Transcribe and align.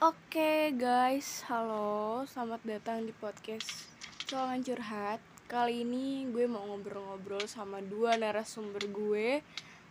Oke 0.00 0.72
guys, 0.80 1.44
halo, 1.44 2.24
selamat 2.24 2.64
datang 2.64 3.04
di 3.04 3.12
podcast 3.12 3.84
Soalan 4.24 4.64
Curhat. 4.64 5.20
Kali 5.44 5.84
ini 5.84 6.24
gue 6.24 6.48
mau 6.48 6.64
ngobrol-ngobrol 6.72 7.44
sama 7.44 7.84
dua 7.84 8.16
narasumber 8.16 8.80
gue 8.88 9.44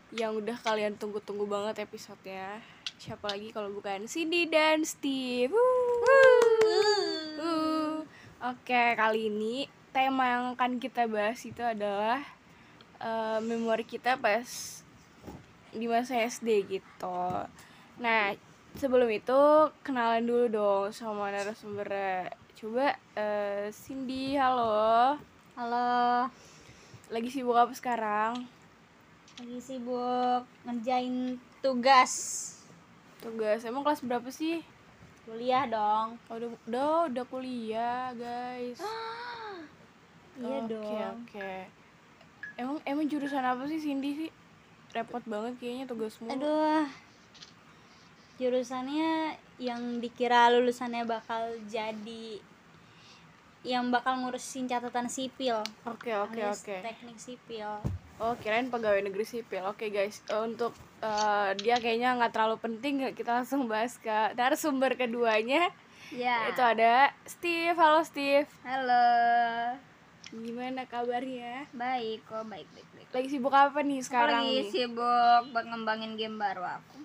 Yang 0.10 0.32
udah 0.42 0.58
kalian 0.66 0.98
tunggu-tunggu 0.98 1.46
banget 1.46 1.86
episodenya. 1.86 2.58
Siapa 2.98 3.38
lagi 3.38 3.54
kalau 3.54 3.70
bukan 3.70 4.09
Cindy 4.09 4.50
dan 4.50 4.82
Steve. 4.82 5.54
Oke, 8.41 8.98
kali 8.98 9.30
ini 9.30 9.70
tema 9.94 10.26
yang 10.26 10.46
akan 10.57 10.82
kita 10.82 11.05
bahas 11.05 11.38
itu 11.46 11.62
adalah 11.62 12.26
eh, 12.98 13.38
Memori 13.46 13.86
kita 13.86 14.18
pas 14.18 14.82
di 15.70 15.86
masa 15.86 16.18
SD 16.18 16.66
gitu. 16.66 17.46
Nah, 18.02 18.48
sebelum 18.80 19.11
itu 19.11 19.41
kenalan 19.84 20.23
dulu 20.23 20.45
dong 20.48 20.85
sama 20.95 21.35
narasumbernya. 21.35 22.31
Coba 22.55 22.95
eh, 23.12 23.67
Cindy, 23.76 24.40
halo. 24.40 25.20
Halo, 25.59 26.31
Lagi 27.12 27.27
sibuk 27.27 27.59
apa 27.59 27.76
sekarang? 27.76 28.48
lagi 29.40 29.59
sibuk 29.59 30.44
ngerjain 30.68 31.35
tugas 31.59 32.12
Tugas. 33.20 33.68
Emang 33.68 33.84
kelas 33.84 33.99
berapa 33.99 34.31
sih? 34.31 34.63
kuliah 35.27 35.68
dong. 35.70 36.16
Oh, 36.32 36.40
udah, 36.41 36.49
udah, 36.66 36.96
udah 37.12 37.26
kuliah, 37.27 38.16
guys. 38.16 38.80
Iya 40.40 40.63
Oke, 40.63 40.71
dong. 40.71 41.16
Oke. 41.27 41.54
Emang 42.55 42.80
emang 42.88 43.05
jurusan 43.12 43.43
apa 43.43 43.59
sih 43.68 43.76
Cindy 43.84 44.16
sih? 44.16 44.32
Repot 44.96 45.20
banget 45.27 45.59
kayaknya 45.59 45.84
tugasmu. 45.84 46.32
Aduh, 46.32 46.88
jurusannya 48.39 49.35
yang 49.59 49.99
dikira 49.99 50.48
lulusannya 50.48 51.03
bakal 51.03 51.52
jadi 51.67 52.40
yang 53.68 53.91
bakal 53.91 54.15
ngurusin 54.23 54.71
catatan 54.71 55.12
sipil. 55.12 55.59
Oke, 55.84 56.15
oke, 56.15 56.40
alias 56.40 56.63
oke. 56.63 56.79
Teknik 56.79 57.20
sipil. 57.20 57.68
Oh, 58.20 58.35
kirain 58.40 58.71
pegawai 58.71 59.04
negeri 59.04 59.27
sipil. 59.27 59.63
Oke, 59.68 59.91
guys. 59.91 60.23
Eh, 60.31 60.40
Untuk 60.40 60.71
eh, 61.04 61.49
dia 61.59 61.76
kayaknya 61.76 62.15
nggak 62.15 62.31
terlalu 62.31 62.55
penting, 62.63 63.04
kita 63.12 63.43
langsung 63.43 63.68
bahas 63.68 63.99
ke 63.99 64.31
narasumber 64.40 64.96
keduanya. 64.96 65.68
Ya. 66.16 66.47
Itu 66.47 66.63
ada 66.63 67.12
Steve. 67.28 67.75
Halo 67.75 68.00
Steve. 68.07 68.47
Halo. 68.63 69.06
Gimana 70.31 70.88
kabarnya? 70.88 71.68
Baik 71.75 72.24
kok, 72.24 72.47
baik 72.47 72.68
baik 72.72 72.88
baik. 72.96 73.07
Lagi 73.12 73.28
sibuk 73.28 73.51
apa 73.51 73.81
nih 73.81 74.00
Aku 74.00 74.07
sekarang 74.07 74.46
lagi 74.46 74.56
nih? 74.56 74.72
sibuk 74.72 75.44
ngembangin 75.51 76.13
game 76.16 76.38
baru 76.40 76.63
aku. 76.63 76.97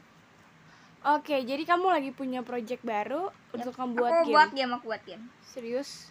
Oke, 1.04 1.36
jadi 1.44 1.60
kamu 1.68 1.92
lagi 1.92 2.10
punya 2.16 2.40
project 2.40 2.80
baru 2.80 3.28
untuk 3.52 3.76
membuat 3.76 4.24
aku 4.24 4.32
game. 4.32 4.36
buat 4.40 4.50
game, 4.56 4.72
aku 4.72 4.84
buat 4.88 5.02
game. 5.04 5.24
Serius? 5.44 6.08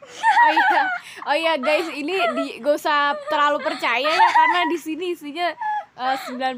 Oh 0.40 0.50
iya, 0.56 0.82
oh 1.28 1.36
iya 1.36 1.54
guys, 1.60 1.92
ini 1.92 2.16
di 2.16 2.64
gak 2.64 2.80
usah 2.80 3.12
terlalu 3.28 3.60
percaya 3.60 4.08
ya 4.08 4.28
karena 4.32 4.60
di 4.72 4.80
sini 4.80 5.12
isinya 5.12 5.52
eh, 5.92 6.16
90% 6.24 6.56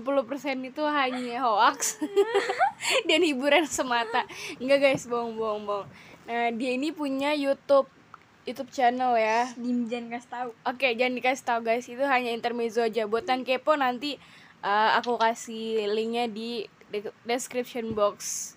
itu 0.62 0.82
hanya 0.86 1.42
hoax 1.42 1.98
dan 3.10 3.18
hiburan 3.18 3.66
semata. 3.66 4.22
Enggak 4.62 4.86
guys, 4.86 5.10
bohong 5.10 5.34
bohong 5.34 5.66
bohong. 5.66 5.88
Nah, 6.30 6.54
dia 6.54 6.78
ini 6.78 6.94
punya 6.94 7.34
YouTube 7.34 7.90
YouTube 8.46 8.70
channel 8.70 9.18
ya. 9.18 9.50
Dim 9.58 9.90
jangan 9.90 10.14
kasih 10.14 10.30
tahu. 10.30 10.48
Oke, 10.62 10.88
jangan 10.94 11.14
dikasih 11.18 11.44
tahu 11.44 11.60
guys, 11.66 11.86
itu 11.90 12.04
hanya 12.06 12.30
intermezzo 12.30 12.86
aja. 12.86 13.10
Buat 13.10 13.26
yang 13.26 13.42
kepo 13.42 13.74
nanti 13.74 14.22
eh, 14.62 14.90
aku 15.02 15.18
kasih 15.18 15.90
linknya 15.90 16.30
di 16.30 16.70
de- 16.92 17.16
description 17.24 17.96
box. 17.96 18.52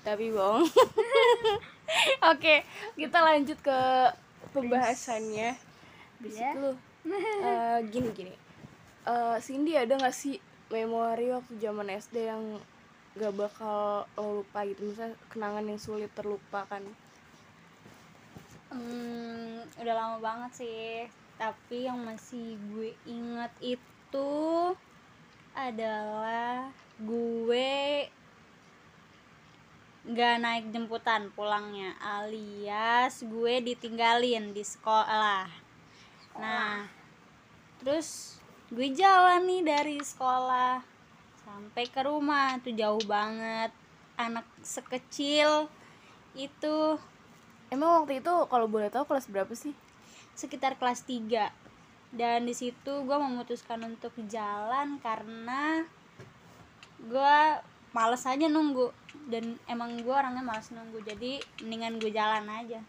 Tapi 0.00 0.32
bohong. 0.32 0.64
Oke, 2.32 2.64
kita 2.96 3.18
lanjut 3.20 3.60
ke 3.60 3.78
pembahasannya. 4.50 5.54
Bisik 6.18 6.40
Ya. 6.40 6.56
lu. 6.56 6.72
Eh, 7.04 7.78
gini 7.92 8.08
gini. 8.10 8.34
Eh, 9.04 9.36
Cindy 9.38 9.76
ada 9.76 9.92
nggak 9.94 10.16
sih 10.16 10.40
memori 10.72 11.28
waktu 11.28 11.60
zaman 11.60 11.92
SD 11.92 12.24
yang 12.24 12.56
gak 13.14 13.30
bakal 13.30 14.08
lo 14.18 14.42
lupa 14.42 14.66
gitu 14.66 14.90
misalnya 14.90 15.14
kenangan 15.30 15.62
yang 15.62 15.78
sulit 15.78 16.10
terlupakan 16.16 16.82
Hmm, 18.74 19.62
udah 19.78 19.94
lama 19.94 20.18
banget 20.18 20.50
sih. 20.58 21.06
Tapi 21.38 21.86
yang 21.86 22.02
masih 22.02 22.58
gue 22.74 22.90
inget 23.06 23.52
itu 23.62 24.30
adalah 25.54 26.74
gue 27.02 28.06
nggak 30.04 30.34
naik 30.36 30.66
jemputan 30.68 31.32
pulangnya 31.32 31.96
alias 31.98 33.24
gue 33.24 33.64
ditinggalin 33.64 34.52
di 34.52 34.60
sekolah. 34.60 35.48
Nah, 36.36 36.86
terus 37.80 38.38
gue 38.68 38.92
jalan 38.92 39.48
nih 39.48 39.62
dari 39.64 39.96
sekolah 39.98 40.84
sampai 41.42 41.84
ke 41.88 42.04
rumah 42.04 42.60
tuh 42.60 42.76
jauh 42.76 43.02
banget. 43.08 43.72
Anak 44.14 44.46
sekecil 44.62 45.66
itu 46.38 47.00
emang 47.74 48.04
waktu 48.04 48.22
itu 48.22 48.32
kalau 48.46 48.70
boleh 48.70 48.92
tahu 48.92 49.08
kelas 49.08 49.26
berapa 49.26 49.50
sih 49.56 49.74
sekitar 50.34 50.78
kelas 50.78 51.06
3 51.06 51.50
dan 52.14 52.46
di 52.46 52.54
situ 52.54 53.02
gue 53.02 53.16
memutuskan 53.18 53.82
untuk 53.82 54.14
jalan 54.30 55.02
karena 55.02 55.86
gue 57.04 57.36
males 57.94 58.24
aja 58.26 58.46
nunggu 58.50 58.90
dan 59.30 59.56
emang 59.70 60.00
gue 60.02 60.10
orangnya 60.10 60.42
males 60.42 60.68
nunggu 60.74 61.00
jadi 61.04 61.40
mendingan 61.62 62.00
gue 62.02 62.10
jalan 62.10 62.44
aja 62.50 62.80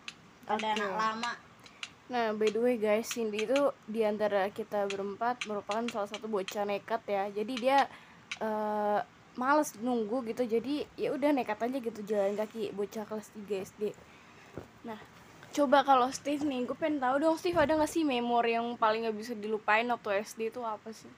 ada 0.49 0.67
Oke. 0.71 0.75
anak 0.79 0.93
lama 0.95 1.33
Nah, 2.05 2.37
by 2.37 2.53
the 2.53 2.61
way 2.61 2.77
guys, 2.77 3.09
Cindy 3.09 3.49
itu 3.49 3.73
di 3.89 4.05
antara 4.05 4.45
kita 4.53 4.85
berempat 4.85 5.49
merupakan 5.49 5.81
salah 5.89 6.05
satu 6.05 6.29
bocah 6.29 6.61
nekat 6.61 7.01
ya. 7.09 7.33
Jadi 7.33 7.53
dia 7.57 7.89
eh 8.37 9.01
males 9.33 9.73
nunggu 9.81 10.21
gitu. 10.29 10.45
Jadi 10.45 10.85
ya 11.01 11.17
udah 11.17 11.33
nekat 11.33 11.65
aja 11.65 11.77
gitu 11.81 12.05
jalan 12.05 12.37
kaki 12.37 12.77
bocah 12.77 13.09
kelas 13.09 13.33
3 13.49 13.57
SD. 13.57 13.81
Nah, 14.85 15.01
coba 15.49 15.81
kalau 15.81 16.05
Steve 16.13 16.45
nih, 16.45 16.69
gue 16.69 16.77
pengen 16.77 17.01
tahu 17.01 17.25
dong 17.25 17.41
Steve 17.41 17.57
ada 17.57 17.73
gak 17.73 17.89
sih 17.89 18.05
memori 18.05 18.53
yang 18.53 18.77
paling 18.77 19.09
gak 19.09 19.17
bisa 19.17 19.33
dilupain 19.33 19.89
waktu 19.89 20.21
SD 20.21 20.53
itu 20.53 20.61
apa 20.61 20.93
sih? 20.93 21.09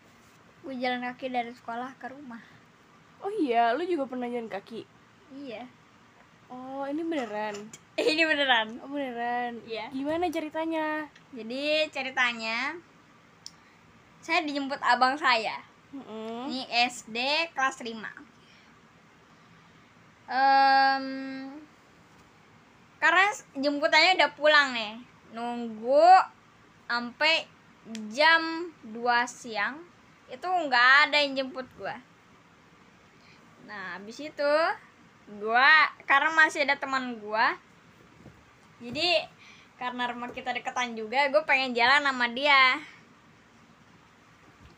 gue 0.68 0.76
jalan 0.84 1.00
kaki 1.00 1.32
dari 1.32 1.56
sekolah 1.56 1.96
ke 1.96 2.12
rumah 2.12 2.44
Oh 3.22 3.32
iya, 3.34 3.74
lu 3.74 3.84
juga 3.84 4.06
pernah 4.06 4.30
jalan 4.30 4.50
kaki? 4.50 4.86
iya 5.34 5.68
Oh, 6.48 6.88
ini 6.88 7.04
beneran? 7.04 7.56
ini 8.00 8.24
beneran 8.24 8.80
Oh 8.80 8.88
beneran? 8.88 9.60
Iya. 9.68 9.92
Gimana 9.92 10.32
ceritanya? 10.32 11.12
jadi 11.36 11.92
ceritanya 11.92 12.80
saya 14.24 14.44
dijemput 14.44 14.80
abang 14.84 15.16
saya 15.16 15.60
Mm-mm. 15.96 16.52
Ini 16.52 16.68
SD 16.92 17.18
kelas 17.56 17.80
5 17.80 17.96
Em, 20.28 21.06
Karena 23.00 23.26
jemputannya 23.56 24.20
udah 24.20 24.32
pulang 24.36 24.76
nih 24.76 25.00
Nunggu 25.32 26.12
sampai 26.92 27.48
jam 28.12 28.68
2 28.92 29.24
siang 29.24 29.80
Itu 30.28 30.44
nggak 30.44 31.08
ada 31.08 31.24
yang 31.24 31.40
jemput 31.40 31.68
gua 31.80 31.96
Nah 33.68 34.00
habis 34.00 34.18
itu 34.24 34.54
Gua 35.44 35.92
Karena 36.08 36.32
masih 36.32 36.64
ada 36.64 36.80
teman 36.80 37.20
gua 37.20 37.54
Jadi 38.80 39.20
Karena 39.76 40.08
rumah 40.10 40.32
kita 40.32 40.56
deketan 40.56 40.96
juga 40.96 41.28
Gue 41.30 41.44
pengen 41.46 41.76
jalan 41.76 42.02
sama 42.02 42.32
dia. 42.32 42.82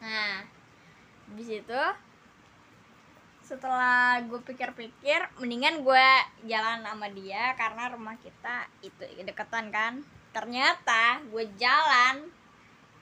Nah 0.03 0.43
habis 1.29 1.61
itu 1.61 1.81
setelah 3.49 4.21
gue 4.29 4.37
pikir-pikir 4.45 5.41
mendingan 5.41 5.81
gue 5.81 6.09
jalan 6.45 6.85
sama 6.85 7.09
dia 7.09 7.57
karena 7.57 7.89
rumah 7.89 8.13
kita 8.21 8.69
itu 8.85 9.01
deketan 9.25 9.73
kan. 9.73 10.05
Ternyata 10.29 11.25
gue 11.33 11.49
jalan 11.57 12.29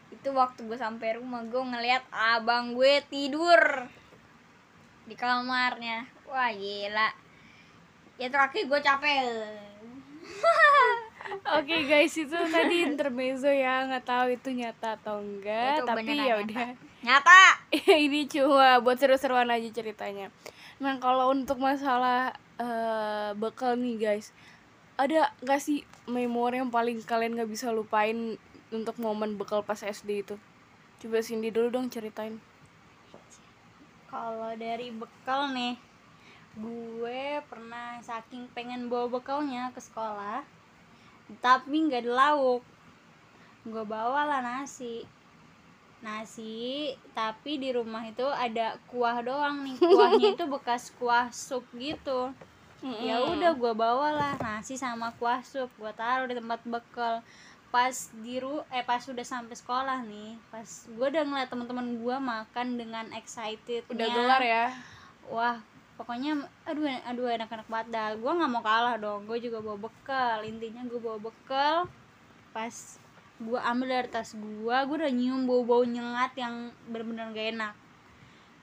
itu 0.07 0.29
waktu 0.31 0.63
gue 0.63 0.79
sampai 0.79 1.19
rumah 1.19 1.43
gue 1.43 1.59
ngeliat 1.59 2.03
abang 2.11 2.71
gue 2.79 3.03
tidur 3.11 3.91
di 5.07 5.15
kamarnya. 5.15 6.03
Wah 6.27 6.51
gila. 6.51 7.09
Ya 8.19 8.27
kaki 8.27 8.67
gue 8.67 8.79
capek. 8.83 9.23
Oke 11.59 11.87
guys 11.87 12.15
itu 12.19 12.35
tadi 12.35 12.75
intermezzo 12.83 13.47
ya. 13.47 13.87
Nggak 13.87 14.05
tahu 14.05 14.27
itu 14.35 14.49
nyata 14.51 14.99
atau 14.99 15.23
enggak 15.23 15.79
Itu 15.79 15.87
tapi 15.87 16.11
ya 16.11 16.35
udah. 16.43 16.67
Nyata! 17.07 17.43
Ini 18.05 18.27
cuma 18.27 18.83
buat 18.83 18.99
seru-seruan 18.99 19.47
aja 19.47 19.69
ceritanya. 19.71 20.27
Nah 20.83 20.99
kalau 20.99 21.31
untuk 21.31 21.57
masalah 21.63 22.35
eh, 22.59 23.31
bekal 23.39 23.79
nih 23.79 23.95
guys 23.95 24.35
ada 24.97 25.29
nggak 25.45 25.61
sih 25.61 25.85
memori 26.09 26.57
yang 26.57 26.73
paling 26.73 26.97
kalian 27.05 27.37
nggak 27.37 27.53
bisa 27.53 27.69
lupain 27.69 28.35
untuk 28.73 28.97
momen 28.97 29.37
bekal 29.37 29.61
pas 29.61 29.79
SD 29.79 30.25
itu? 30.25 30.35
Coba 30.97 31.21
Cindy 31.21 31.53
dulu 31.53 31.69
dong 31.69 31.93
ceritain. 31.93 32.41
Kalau 34.07 34.51
dari 34.55 34.91
bekal 34.91 35.51
nih 35.51 35.75
gue 36.57 37.43
pernah 37.45 37.67
Nah, 37.97 38.05
saking 38.05 38.45
pengen 38.53 38.93
bawa 38.93 39.09
bekalnya 39.09 39.73
ke 39.73 39.81
sekolah, 39.81 40.45
tapi 41.41 41.89
nggak 41.89 42.05
ada 42.05 42.13
lauk. 42.13 42.61
Gue 43.65 43.81
bawa 43.81 44.21
lah 44.21 44.45
nasi. 44.45 45.01
Nasi, 46.05 46.93
tapi 47.17 47.57
di 47.57 47.73
rumah 47.73 48.05
itu 48.05 48.21
ada 48.21 48.77
kuah 48.85 49.17
doang 49.25 49.65
nih. 49.65 49.81
Kuahnya 49.81 50.37
itu 50.37 50.45
bekas 50.45 50.93
kuah 51.01 51.33
sup 51.33 51.65
gitu. 51.73 52.29
Ya 53.01 53.17
udah 53.17 53.57
gue 53.57 53.73
bawa 53.73 54.13
lah 54.13 54.33
nasi 54.37 54.77
sama 54.77 55.09
kuah 55.17 55.41
sup. 55.41 55.73
Gue 55.81 55.89
taruh 55.97 56.29
di 56.29 56.37
tempat 56.37 56.61
bekal. 56.69 57.25
Pas 57.67 57.95
di 58.23 58.39
ru 58.39 58.63
eh 58.71 58.83
pas 58.83 59.03
udah 59.03 59.25
sampai 59.27 59.55
sekolah 59.55 59.99
nih, 60.07 60.39
pas 60.47 60.67
gue 60.87 61.07
udah 61.11 61.23
ngeliat 61.27 61.49
teman-teman 61.51 61.99
gue 61.99 62.15
makan 62.15 62.67
dengan 62.79 63.05
excited 63.11 63.83
udah 63.91 64.07
gelar 64.07 64.41
ya? 64.41 64.65
Wah 65.27 65.59
pokoknya 65.97 66.47
aduh 66.63 66.87
aduh 67.03 67.27
enak-enak 67.27 67.67
banget. 67.67 67.87
Dah 67.91 68.09
gue 68.15 68.31
nggak 68.31 68.51
mau 68.51 68.63
kalah 68.63 68.95
dong. 68.95 69.27
Gue 69.27 69.43
juga 69.43 69.59
bawa 69.59 69.89
bekal. 69.89 70.47
Intinya 70.47 70.87
gue 70.87 70.99
bawa 70.99 71.19
bekal. 71.19 71.91
Pas 72.55 72.73
gue 73.37 73.59
ambil 73.61 73.87
dari 74.01 74.09
tas 74.09 74.33
gue 74.33 74.77
gue 74.89 74.95
udah 74.97 75.13
nyium 75.13 75.45
bau-bau 75.45 75.85
nyengat 75.85 76.33
yang 76.39 76.71
bener-bener 76.87 77.35
gak 77.35 77.47
enak. 77.53 77.73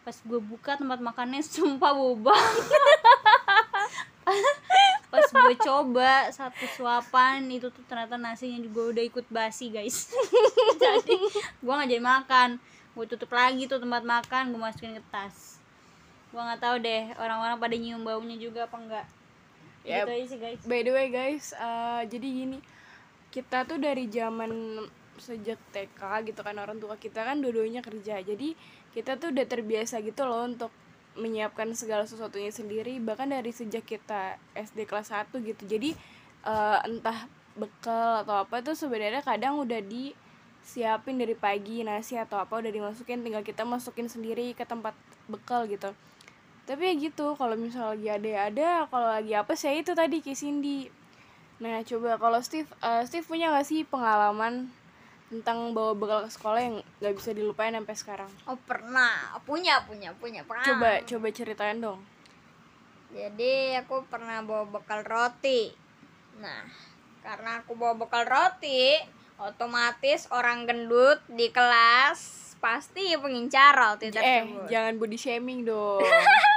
Pas 0.03 0.17
gue 0.17 0.41
buka 0.41 0.81
tempat 0.81 0.99
makannya 0.99 1.45
sumpah 1.55 1.93
bau 1.93 2.17
banget 2.17 2.94
gue 5.35 5.57
coba 5.59 6.31
satu 6.31 6.65
suapan 6.79 7.43
itu 7.51 7.67
tuh 7.75 7.83
ternyata 7.91 8.15
nasinya 8.15 8.63
juga 8.63 8.95
udah 8.95 9.05
ikut 9.05 9.27
basi 9.29 9.75
guys. 9.75 10.15
Jadi 10.83 11.19
gue 11.59 11.73
nggak 11.75 11.91
jadi 11.91 12.03
makan. 12.03 12.49
Gue 12.95 13.05
tutup 13.11 13.35
lagi 13.35 13.67
tuh 13.67 13.83
tempat 13.83 14.07
makan 14.07 14.55
gue 14.55 14.61
masukin 14.63 14.95
ke 14.95 15.03
tas. 15.11 15.59
Gue 16.31 16.39
nggak 16.39 16.63
tahu 16.63 16.77
deh 16.79 17.11
orang-orang 17.19 17.59
pada 17.59 17.75
nyium 17.75 18.07
baunya 18.07 18.39
juga 18.39 18.71
apa 18.71 18.79
enggak 18.79 19.07
Ya, 19.85 20.01
gitu 20.01 20.17
aja 20.17 20.27
sih 20.33 20.39
guys. 20.41 20.61
By 20.65 20.81
the 20.81 20.93
way 20.97 21.13
guys 21.13 21.53
eh, 21.53 22.03
jadi 22.09 22.25
gini 22.25 22.59
kita 23.29 23.69
tuh 23.69 23.77
dari 23.77 24.09
zaman 24.09 24.81
sejak 25.19 25.61
TK 25.71 26.01
gitu 26.31 26.41
kan 26.43 26.57
orang 26.59 26.79
tua 26.81 26.97
kita 26.97 27.21
kan 27.27 27.43
dua-duanya 27.43 27.85
kerja. 27.85 28.23
Jadi 28.23 28.57
kita 28.95 29.19
tuh 29.19 29.35
udah 29.35 29.45
terbiasa 29.45 30.01
gitu 30.01 30.25
loh 30.25 30.47
untuk 30.47 30.73
menyiapkan 31.15 31.71
segala 31.79 32.05
sesuatunya 32.05 32.51
sendiri 32.51 32.99
bahkan 32.99 33.31
dari 33.31 33.55
sejak 33.55 33.87
kita 33.87 34.39
SD 34.55 34.87
kelas 34.87 35.15
1 35.15 35.31
gitu. 35.43 35.63
Jadi 35.67 35.95
eh, 36.47 36.79
entah 36.87 37.27
bekal 37.55 38.27
atau 38.27 38.43
apa 38.43 38.61
tuh 38.61 38.75
sebenarnya 38.75 39.23
kadang 39.23 39.63
udah 39.63 39.79
disiapin 39.79 41.17
dari 41.19 41.39
pagi 41.39 41.87
nasi 41.87 42.19
atau 42.19 42.43
apa 42.43 42.59
udah 42.59 42.71
dimasukin 42.71 43.23
tinggal 43.23 43.47
kita 43.47 43.63
masukin 43.63 44.11
sendiri 44.11 44.51
ke 44.59 44.67
tempat 44.67 44.95
bekal 45.31 45.71
gitu. 45.71 45.95
Tapi 46.65 46.83
ya 46.91 46.95
gitu 46.97 47.37
kalau 47.37 47.55
misal 47.55 47.95
lagi 47.95 48.09
ada 48.09 48.29
ya 48.29 48.41
ada 48.51 48.69
kalau 48.89 49.09
lagi 49.09 49.33
apa 49.37 49.53
saya 49.55 49.79
itu 49.79 49.95
tadi 49.95 50.19
kayak 50.19 50.39
Cindy. 50.39 50.91
Nah 51.63 51.87
coba 51.87 52.19
kalau 52.19 52.41
Steve 52.43 52.67
eh, 52.83 53.03
Steve 53.07 53.27
punya 53.27 53.55
gak 53.55 53.67
sih 53.69 53.87
pengalaman 53.87 54.69
tentang 55.33 55.73
bawa 55.73 55.97
bekal 55.97 56.21
ke 56.27 56.31
sekolah 56.31 56.61
yang 56.61 56.77
nggak 57.01 57.15
bisa 57.17 57.31
dilupain 57.33 57.73
sampai 57.73 57.97
sekarang. 57.97 58.31
Oh 58.45 58.59
pernah. 58.69 59.35
Punya 59.45 59.83
punya 59.89 60.13
punya. 60.17 60.45
Pernah 60.45 60.65
coba 60.65 60.91
coba 61.05 61.27
ceritain 61.33 61.79
dong. 61.81 62.01
Jadi 63.15 63.79
aku 63.79 64.05
pernah 64.11 64.43
bawa 64.43 64.67
bekal 64.69 65.07
roti. 65.07 65.71
Nah 66.39 66.67
karena 67.25 67.65
aku 67.65 67.73
bawa 67.73 67.97
bekal 67.97 68.29
roti 68.29 69.01
otomatis 69.41 70.29
orang 70.29 70.69
gendut 70.69 71.25
di 71.27 71.49
kelas 71.49 72.53
pasti 72.61 73.17
pengincar 73.17 73.73
roti 73.73 74.09
eh 74.09 74.13
tersebut. 74.13 74.69
jangan 74.69 74.95
body 75.01 75.19
shaming 75.19 75.65
dong 75.65 76.01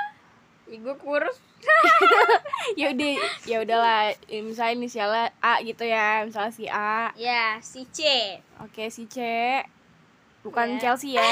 gue 0.69 0.95
kurus. 0.97 1.37
Ya 2.75 2.91
udah 2.91 3.11
ya 3.43 3.57
udahlah 3.59 3.99
eh, 4.27 4.43
misalnya 4.43 4.75
inisialnya 4.77 5.25
A 5.39 5.63
gitu 5.63 5.81
ya 5.81 6.21
misalnya 6.21 6.51
si 6.51 6.67
A. 6.67 7.09
Ya 7.15 7.57
si 7.59 7.87
C. 7.87 7.99
Oke 8.59 8.87
si 8.87 9.07
C. 9.07 9.17
Bukan 10.43 10.75
Ya. 10.75 10.79
Chelsea 10.79 11.15
ya. 11.15 11.23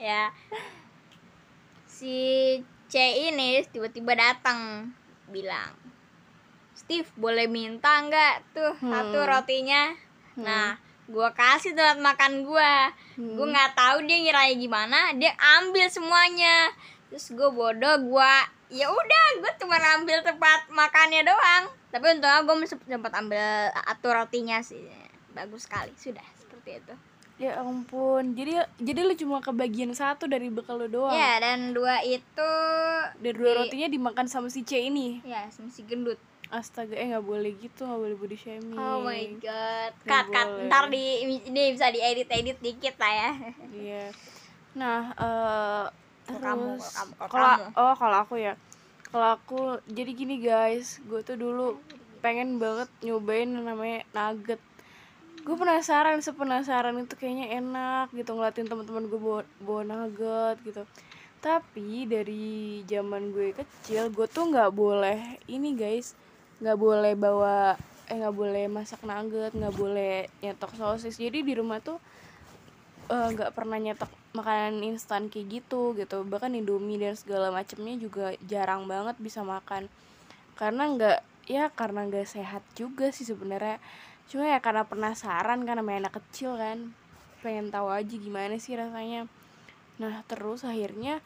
Ya. 0.00 0.22
Si 1.86 2.16
C 2.86 2.94
ini 3.28 3.60
tiba-tiba 3.66 4.12
datang 4.14 4.90
bilang 5.28 5.76
Steve 6.72 7.06
boleh 7.14 7.46
minta 7.46 8.00
nggak 8.00 8.34
tuh 8.50 8.72
satu 8.80 9.20
Hmm. 9.20 9.28
rotinya 9.28 9.94
nah 10.34 10.74
gua 11.06 11.30
kasih 11.30 11.70
tempat 11.70 12.00
makan 12.00 12.42
gua. 12.42 12.90
Hmm. 13.14 13.36
gua 13.36 13.46
nggak 13.46 13.72
tahu 13.76 13.96
dia 14.08 14.16
ngiranya 14.18 14.54
gimana 14.56 14.98
dia 15.14 15.30
ambil 15.60 15.86
semuanya 15.86 16.72
terus 17.10 17.26
gue 17.28 17.48
bodoh 17.50 17.96
gua 18.04 18.38
ya 18.68 18.86
udah 18.86 19.24
gue 19.36 19.52
cuma 19.58 19.76
ambil 19.92 20.22
tempat 20.22 20.70
makannya 20.70 21.22
doang 21.22 21.66
tapi 21.90 22.06
untungnya 22.08 22.40
gue 22.40 22.54
sempat 22.80 23.12
ambil 23.12 23.42
satu 23.68 24.08
rotinya 24.08 24.62
sih 24.62 24.86
bagus 25.30 25.66
sekali 25.66 25.90
sudah 25.96 26.22
seperti 26.34 26.78
itu 26.78 26.94
ya 27.40 27.58
ampun 27.58 28.32
jadi 28.32 28.62
jadi 28.76 29.00
lu 29.02 29.14
cuma 29.16 29.40
kebagian 29.40 29.90
satu 29.90 30.24
dari 30.24 30.46
bekal 30.48 30.76
lu 30.76 30.86
doang 30.86 31.10
Ya, 31.10 31.40
dan 31.40 31.72
dua 31.72 31.98
itu 32.00 32.52
dan 33.16 33.32
dua 33.32 33.50
di- 33.50 33.58
rotinya 33.58 33.88
dimakan 33.88 34.26
sama 34.26 34.46
si 34.46 34.62
C 34.62 34.78
ini 34.84 35.18
ya 35.22 35.50
masih 35.50 35.82
gendut. 35.84 36.20
astaga 36.48 36.92
eh 36.92 37.06
nggak 37.06 37.22
boleh 37.22 37.54
gitu 37.56 37.80
nggak 37.80 38.00
boleh 38.00 38.16
body 38.16 38.34
shaming 38.34 38.74
Oh 38.74 39.00
my 39.00 39.22
god. 39.38 39.94
Nggak 40.02 40.04
Cut 40.04 40.26
cut 40.28 40.46
boleh. 40.50 40.66
ntar 40.66 40.84
di 40.86 41.04
ini 41.22 41.62
bisa 41.70 41.88
diedit-edit 41.88 42.58
dikit 42.58 42.94
lah 42.96 43.12
ya. 43.16 43.30
iya 43.72 44.04
nah 44.70 45.10
eh 45.10 45.84
Kamu, 46.38 46.78
terus 46.78 46.94
kalau 47.26 47.50
kamu, 47.58 47.64
oh 47.74 47.94
kalau 47.98 48.16
aku 48.22 48.34
ya 48.38 48.54
kalau 49.10 49.28
aku 49.34 49.60
jadi 49.90 50.10
gini 50.14 50.38
guys 50.38 51.02
gue 51.02 51.20
tuh 51.26 51.34
dulu 51.34 51.74
pengen 52.20 52.60
banget 52.60 52.86
nyobain 53.02 53.48
namanya 53.48 54.06
nugget. 54.14 54.60
Gue 55.40 55.56
penasaran 55.56 56.20
sepenasaran 56.20 56.94
itu 57.00 57.16
kayaknya 57.16 57.58
enak 57.58 58.12
gitu 58.12 58.36
ngeliatin 58.36 58.68
teman-teman 58.68 59.08
gue 59.08 59.18
bawa, 59.18 59.42
bawa 59.64 59.82
nugget 59.82 60.56
gitu. 60.62 60.84
Tapi 61.40 62.04
dari 62.04 62.84
zaman 62.84 63.32
gue 63.32 63.56
kecil 63.56 64.12
gue 64.12 64.28
tuh 64.28 64.52
nggak 64.52 64.70
boleh 64.70 65.40
ini 65.48 65.74
guys 65.74 66.12
nggak 66.60 66.76
boleh 66.76 67.16
bawa 67.16 67.74
eh 68.06 68.14
nggak 68.20 68.36
boleh 68.36 68.68
masak 68.68 69.00
nugget 69.02 69.56
nggak 69.56 69.74
boleh 69.74 70.28
nyetok 70.44 70.76
sosis. 70.76 71.16
Jadi 71.16 71.40
di 71.40 71.56
rumah 71.56 71.80
tuh 71.80 71.96
eh, 73.08 73.28
nggak 73.32 73.56
pernah 73.56 73.80
nyetok 73.80 74.19
makanan 74.30 74.78
instan 74.86 75.26
kayak 75.26 75.60
gitu 75.62 75.94
gitu. 75.98 76.22
Bahkan 76.22 76.54
indomie 76.54 77.00
dan 77.00 77.18
segala 77.18 77.50
macamnya 77.50 77.98
juga 77.98 78.34
jarang 78.46 78.86
banget 78.86 79.18
bisa 79.18 79.42
makan. 79.42 79.90
Karena 80.54 80.86
nggak 80.90 81.18
ya 81.50 81.66
karena 81.74 82.06
nggak 82.06 82.26
sehat 82.30 82.62
juga 82.78 83.10
sih 83.10 83.26
sebenarnya. 83.26 83.82
Cuma 84.30 84.46
ya 84.46 84.62
karena 84.62 84.86
penasaran 84.86 85.66
karena 85.66 85.82
main 85.82 86.06
anak 86.06 86.22
kecil 86.22 86.54
kan. 86.54 86.94
Pengen 87.42 87.74
tahu 87.74 87.90
aja 87.90 88.14
gimana 88.14 88.54
sih 88.62 88.78
rasanya. 88.78 89.26
Nah 89.98 90.22
terus 90.30 90.62
akhirnya 90.62 91.18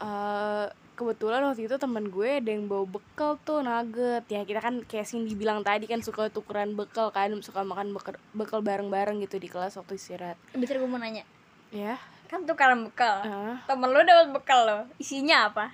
eh 0.00 0.68
kebetulan 0.96 1.44
waktu 1.44 1.68
itu 1.68 1.76
teman 1.76 2.08
gue 2.08 2.40
ada 2.40 2.48
yang 2.48 2.64
bawa 2.72 2.88
bekal 2.88 3.36
tuh 3.44 3.60
nugget. 3.60 4.24
Ya 4.32 4.48
kita 4.48 4.64
kan 4.64 4.80
kayak 4.88 5.04
Cindy 5.04 5.36
bilang 5.36 5.60
tadi 5.60 5.84
kan 5.84 6.00
suka 6.00 6.32
tukeran 6.32 6.72
bekal 6.72 7.12
kan 7.12 7.28
suka 7.44 7.60
makan 7.60 7.92
bekal, 7.92 8.16
bekal 8.32 8.64
bareng-bareng 8.64 9.20
gitu 9.28 9.36
di 9.36 9.52
kelas 9.52 9.76
waktu 9.76 10.00
istirahat. 10.00 10.40
Bentar 10.56 10.80
gue 10.80 10.88
mau 10.88 10.96
nanya. 10.96 11.28
ya 11.74 11.98
Kan 12.26 12.42
tukaran 12.42 12.82
bekal. 12.82 13.22
ah 13.22 13.56
Temen 13.64 13.88
lu 13.88 14.00
dapat 14.00 14.30
bekal 14.30 14.60
lo. 14.62 14.78
Isinya 14.96 15.46
apa? 15.46 15.70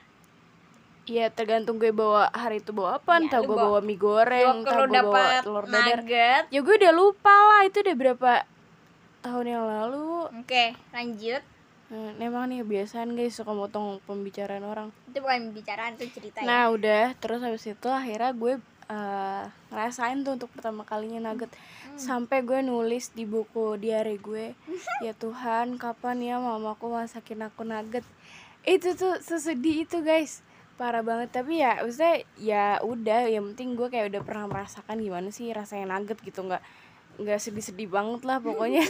Iya 1.03 1.29
tergantung 1.29 1.77
gue 1.77 1.91
bawa 1.91 2.31
hari 2.31 2.59
itu 2.59 2.71
bawa 2.71 2.95
apa 2.97 3.17
Ya, 3.17 3.27
entah 3.27 3.41
gue 3.41 3.51
bawa- 3.51 3.75
bawa 3.75 3.79
mie 3.81 3.99
goreng 3.99 4.63
entah 4.63 4.79
gue 4.81 5.03
bawa 5.03 5.43
telur 5.43 5.67
dadar 5.67 5.99
nugget. 5.99 6.45
ya 6.49 6.61
gue 6.61 6.75
udah 6.77 6.93
lupa 6.93 7.35
lah 7.35 7.61
itu 7.65 7.83
udah 7.83 7.97
berapa 7.97 8.33
tahun 9.21 9.47
yang 9.49 9.65
lalu 9.65 10.31
Oke, 10.33 10.65
lanjut. 10.93 11.43
nah, 11.89 12.15
emang 12.17 12.47
nih 12.47 12.63
kebiasaan 12.63 13.13
guys 13.13 13.35
suka 13.35 13.51
motong 13.51 13.99
pembicaraan 14.05 14.63
orang 14.63 14.95
Itu 15.05 15.19
bukan 15.19 15.51
pembicaraan 15.51 15.99
itu 15.99 16.07
cerita 16.09 16.39
ya. 16.39 16.45
nah 16.45 16.63
udah 16.69 17.19
terus 17.19 17.41
habis 17.41 17.67
itu 17.67 17.89
akhirnya 17.91 18.31
gue 18.33 18.55
eh, 18.85 19.43
ngerasain 19.69 20.23
tuh 20.23 20.37
untuk 20.37 20.51
pertama 20.51 20.85
kalinya 20.85 21.19
nugget 21.25 21.51
Hmm. 21.51 21.82
Sampai 21.97 22.45
gue 22.45 22.61
nulis 22.65 23.13
di 23.13 23.29
buku 23.29 23.77
diary 23.77 24.17
gue 24.17 24.57
ya 25.07 25.13
Tuhan 25.17 25.77
kapan 25.77 26.19
ya 26.23 26.37
mamaku 26.39 26.93
masakin 26.93 27.47
aku 27.47 27.63
nugget? 27.67 28.07
Itu 28.63 28.95
tuh 28.95 29.19
sesedih 29.19 29.89
itu 29.89 30.01
guys. 30.07 30.41
Parah 30.79 31.03
banget. 31.03 31.35
Tapi 31.35 31.61
ya 31.61 31.83
maksudnya 31.83 32.23
ya 32.39 32.65
udah. 32.81 33.27
Yang 33.27 33.55
penting 33.55 33.69
gue 33.75 33.89
kayak 33.91 34.07
udah 34.15 34.23
pernah 34.23 34.47
merasakan 34.47 35.03
gimana 35.03 35.29
sih 35.35 35.51
rasanya 35.51 35.99
nugget 35.99 36.23
gitu. 36.23 36.47
Nggak 36.47 36.63
nggak 37.21 37.41
sedih-sedih 37.45 37.93
banget 37.93 38.25
lah 38.25 38.41
pokoknya. 38.41 38.81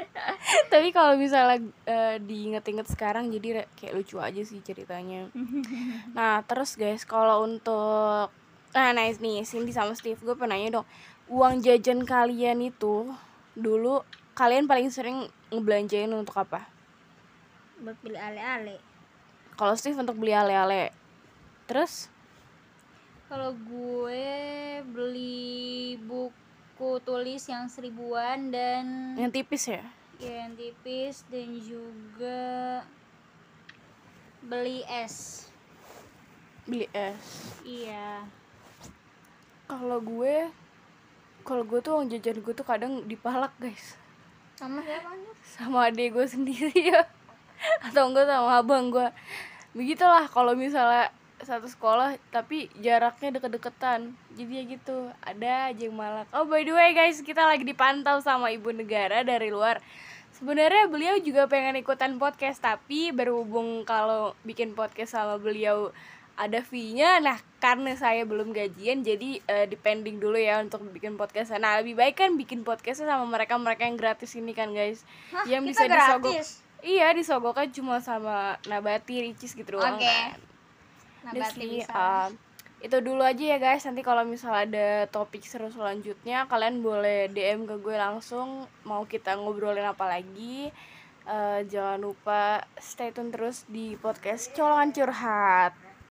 Tapi 0.72 0.88
kalau 0.94 1.18
misalnya 1.18 1.58
eh, 1.90 2.16
diinget-inget 2.22 2.86
sekarang 2.86 3.34
jadi 3.34 3.66
kayak 3.74 3.94
lucu 3.98 4.22
aja 4.22 4.42
sih 4.44 4.62
ceritanya. 4.62 5.26
Nah 6.16 6.42
terus 6.46 6.78
guys 6.78 7.02
kalau 7.02 7.42
untuk 7.42 8.30
nah 8.68 8.92
nice 8.92 9.18
nih 9.18 9.42
Cindy 9.48 9.72
sama 9.72 9.96
Steve 9.96 10.20
gue 10.20 10.36
penanya 10.36 10.80
dong 10.80 10.86
uang 11.28 11.60
jajan 11.60 12.08
kalian 12.08 12.64
itu 12.64 13.12
dulu 13.52 14.00
kalian 14.32 14.64
paling 14.64 14.88
sering 14.88 15.28
ngebelanjain 15.52 16.08
untuk 16.08 16.36
apa 16.36 16.64
Buat 17.78 17.94
beli 18.02 18.18
ale-ale. 18.18 18.80
kalau 19.54 19.76
Steve 19.76 20.00
untuk 20.00 20.16
beli 20.16 20.32
ale-ale 20.32 20.90
terus 21.68 22.08
Kalau 23.28 23.52
gue 23.52 24.24
beli 24.88 26.00
buku 26.00 26.96
tulis 27.04 27.44
yang 27.44 27.68
seribuan 27.68 28.48
dan 28.48 29.12
yang 29.20 29.28
tipis 29.28 29.68
ya 29.68 29.84
ya, 30.16 30.48
yang 30.48 30.56
tipis 30.56 31.28
dan 31.28 31.60
juga 31.60 32.40
beli 34.40 34.80
es. 34.88 35.44
beli 36.64 36.88
es 36.90 37.52
Iya. 37.62 38.24
kalau 39.68 40.00
gue 40.00 40.48
kalau 41.48 41.64
gue 41.64 41.80
tuh 41.80 41.96
uang 41.96 42.12
jajan 42.12 42.44
gue 42.44 42.52
tuh 42.52 42.68
kadang 42.68 43.08
dipalak 43.08 43.56
guys. 43.56 43.96
Sama 44.60 44.84
siapa 44.84 45.16
sama 45.40 45.88
adik 45.88 46.12
gue 46.12 46.26
sendiri 46.28 46.76
ya. 46.92 47.08
Atau 47.80 48.12
enggak 48.12 48.28
sama 48.28 48.60
abang 48.60 48.92
gue 48.92 49.08
begitulah 49.72 50.28
kalau 50.28 50.52
misalnya 50.52 51.08
satu 51.38 51.70
sekolah 51.70 52.20
tapi 52.28 52.68
jaraknya 52.84 53.40
deket-deketan. 53.40 54.12
Jadi 54.36 54.52
ya 54.52 54.62
gitu 54.68 55.08
ada 55.24 55.72
aja 55.72 55.82
yang 55.88 55.96
malak. 55.96 56.28
Oh 56.36 56.44
by 56.44 56.68
the 56.68 56.76
way 56.76 56.92
guys 56.92 57.24
kita 57.24 57.40
lagi 57.40 57.64
dipantau 57.64 58.20
sama 58.20 58.52
ibu 58.52 58.68
negara 58.68 59.24
dari 59.24 59.48
luar. 59.48 59.80
Sebenarnya 60.36 60.86
beliau 60.86 61.16
juga 61.18 61.48
pengen 61.48 61.80
ikutan 61.80 62.20
podcast 62.20 62.60
tapi 62.60 63.10
berhubung 63.10 63.88
kalau 63.88 64.36
bikin 64.44 64.76
podcast 64.76 65.16
sama 65.16 65.40
beliau 65.40 65.96
ada 66.38 66.62
fee-nya. 66.62 67.18
Nah 67.18 67.36
karena 67.58 67.98
saya 67.98 68.22
belum 68.22 68.54
gajian 68.54 69.02
jadi 69.02 69.42
eh, 69.42 69.66
depending 69.66 70.22
dulu 70.22 70.38
ya 70.38 70.62
untuk 70.62 70.86
bikin 70.94 71.18
podcast. 71.18 71.52
Nah 71.58 71.82
lebih 71.82 71.98
baik 71.98 72.22
kan 72.22 72.38
bikin 72.38 72.62
podcastnya 72.62 73.10
sama 73.10 73.26
mereka 73.26 73.58
mereka 73.58 73.82
yang 73.84 73.98
gratis 73.98 74.38
ini 74.38 74.54
kan 74.54 74.70
guys. 74.70 75.02
Hah, 75.34 75.44
yang 75.50 75.66
bisa 75.66 75.90
disogok 75.90 76.38
gratis? 76.38 76.62
iya 76.78 77.10
disogokkan 77.10 77.66
cuma 77.74 77.98
sama 77.98 78.54
nabati 78.70 79.26
ricis 79.26 79.58
gitu 79.58 79.76
doang 79.76 79.98
Oke. 79.98 80.06
kan. 80.06 80.38
Nah, 81.26 81.32
bisa. 81.34 81.92
um, 81.92 82.30
itu 82.78 82.96
dulu 83.02 83.26
aja 83.26 83.42
ya 83.42 83.58
guys. 83.58 83.82
Nanti 83.82 84.06
kalau 84.06 84.22
misalnya 84.22 84.62
ada 84.62 84.88
topik 85.10 85.42
seru 85.42 85.66
selanjutnya 85.74 86.46
kalian 86.46 86.78
boleh 86.80 87.26
DM 87.34 87.66
ke 87.66 87.82
gue 87.82 87.98
langsung. 87.98 88.70
Mau 88.86 89.02
kita 89.04 89.34
ngobrolin 89.34 89.84
apa 89.84 90.06
lagi 90.06 90.70
Eh, 91.28 91.60
jangan 91.68 92.00
lupa 92.00 92.64
stay 92.80 93.12
tune 93.12 93.28
terus 93.28 93.68
di 93.68 94.00
podcast 94.00 94.48
colongan 94.56 94.96
curhat 94.96 95.76